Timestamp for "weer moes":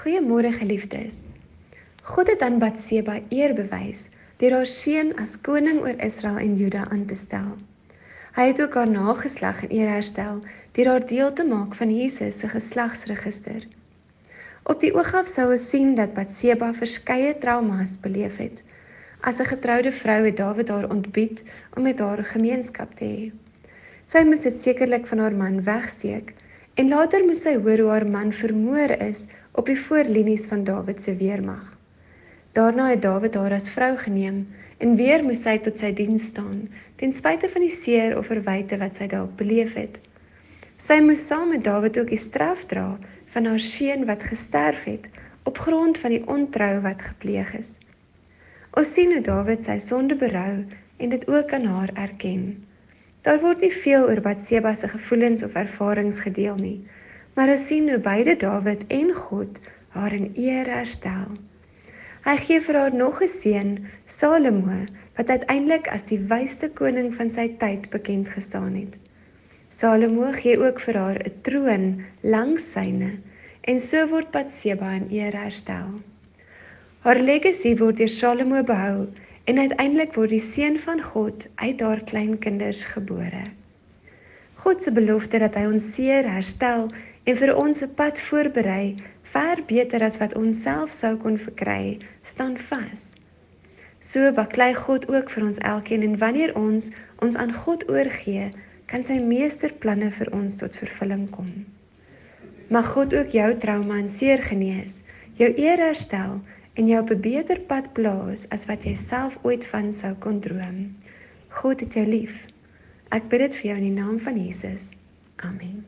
34.96-35.42